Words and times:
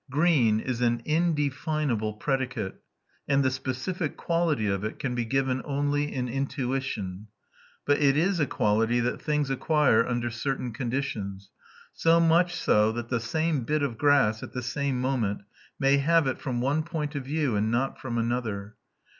Green 0.09 0.59
is 0.59 0.81
an 0.81 1.03
indefinable 1.05 2.13
predicate, 2.13 2.81
and 3.27 3.43
the 3.43 3.51
specific 3.51 4.17
quality 4.17 4.65
of 4.65 4.83
it 4.83 4.97
can 4.97 5.13
be 5.13 5.25
given 5.25 5.61
only 5.63 6.11
in 6.11 6.27
intuition; 6.27 7.27
but 7.85 7.99
it 7.99 8.17
is 8.17 8.39
a 8.39 8.47
quality 8.47 8.99
that 8.99 9.21
things 9.21 9.51
acquire 9.51 10.03
under 10.07 10.31
certain 10.31 10.73
conditions, 10.73 11.51
so 11.93 12.19
much 12.19 12.55
so 12.55 12.91
that 12.91 13.09
the 13.09 13.19
same 13.19 13.63
bit 13.63 13.83
of 13.83 13.99
grass, 13.99 14.41
at 14.41 14.53
the 14.53 14.63
same 14.63 14.99
moment, 14.99 15.41
may 15.77 15.97
have 15.97 16.25
it 16.25 16.39
from 16.39 16.61
one 16.61 16.81
point 16.81 17.13
of 17.13 17.23
view 17.23 17.55
and 17.55 17.69
not 17.69 18.01
from 18.01 18.17
another. 18.17 18.73